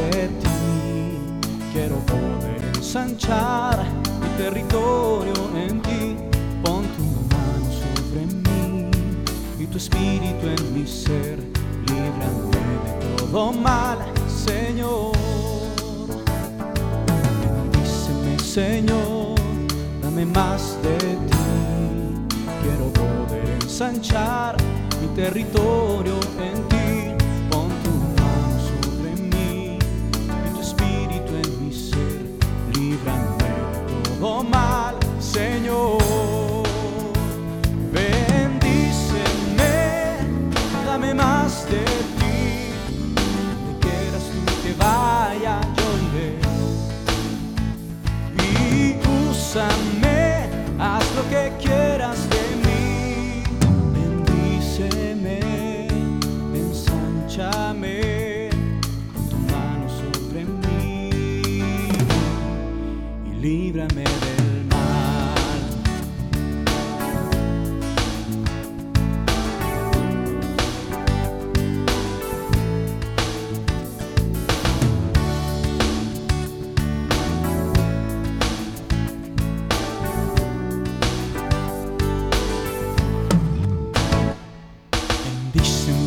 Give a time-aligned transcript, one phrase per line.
[0.00, 0.48] de ti.
[1.72, 3.84] Quiero poder ensanchar
[4.20, 6.16] mi territorio en ti.
[6.62, 8.90] Pon tu mano sobre mí
[9.58, 11.38] y tu espíritu en mi ser.
[11.86, 12.50] Líbrame
[12.84, 15.12] de todo mal, Señor.
[17.06, 19.34] Bendíceme, Señor,
[20.02, 21.46] dame más de ti.
[22.62, 24.56] Quiero poder ensanchar
[25.00, 26.39] mi territorio en
[49.50, 50.48] úsame,
[50.78, 53.42] haz lo que quieras de mí.
[53.92, 55.40] Bendíceme,
[56.54, 58.50] ensánchame
[59.12, 61.10] con tu mano sobre mí
[63.26, 64.29] y líbrame del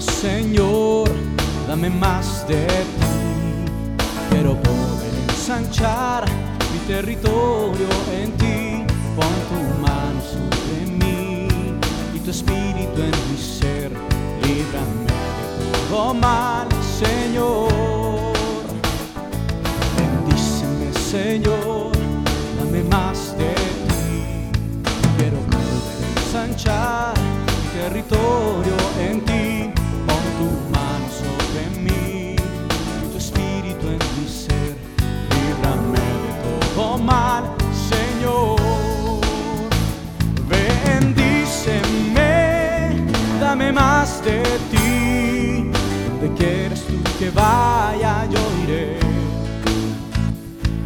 [0.00, 1.08] Señor,
[1.68, 3.14] dame más de ti.
[4.30, 6.24] Quiero poder ensanchar
[6.72, 7.88] mi territorio
[8.20, 8.84] en ti.
[9.16, 11.48] Pon tu mano sobre mí
[12.14, 13.90] y tu espíritu en mi ser.
[14.42, 16.66] Líbrame de todo mal,
[16.98, 18.32] Señor.
[19.96, 21.73] Bendíceme, Señor,
[47.34, 48.98] vaya, yo iré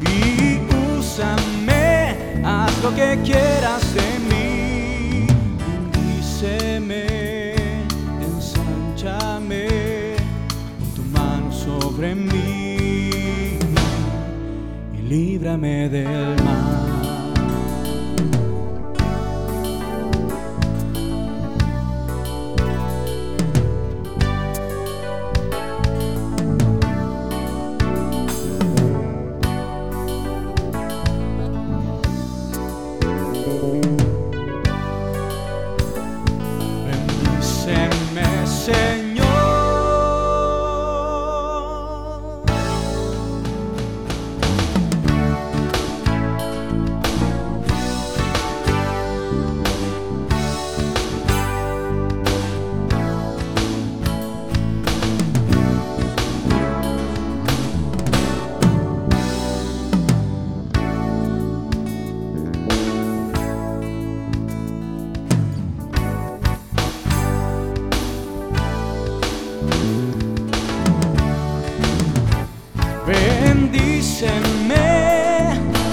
[0.00, 0.60] y
[0.98, 5.26] úsame, haz lo que quieras de mí.
[5.92, 7.54] Bendíceme,
[8.20, 9.66] ensánchame,
[10.78, 13.58] pon tu mano sobre mí
[14.92, 16.43] y líbrame del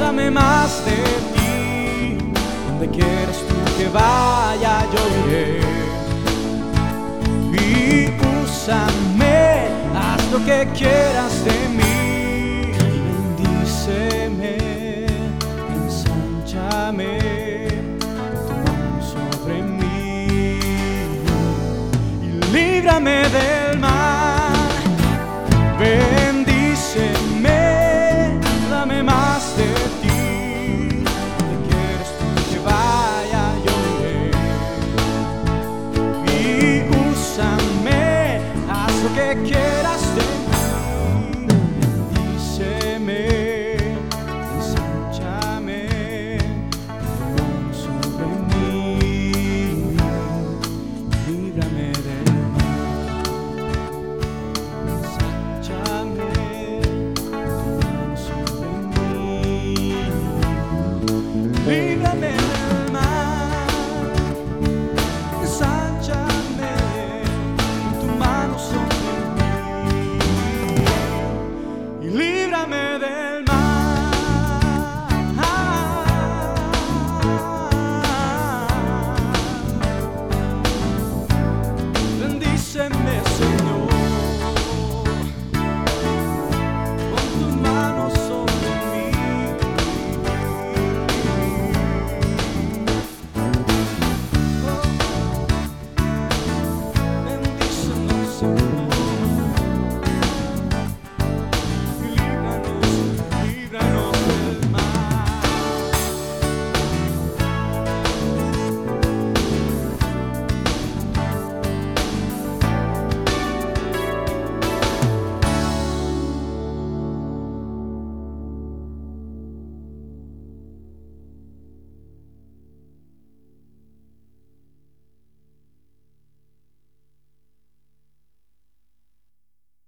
[0.00, 0.96] Dame más de
[1.34, 2.18] ti.
[2.66, 5.60] Donde quieras tú que vaya, yo iré.
[7.52, 8.12] Y
[8.44, 12.72] úsame, haz lo que quieras de mí.
[13.38, 14.56] Bendíceme,
[15.74, 17.12] ensánchame
[18.46, 20.58] tu mano sobre mí.
[22.22, 23.53] Y líbrame del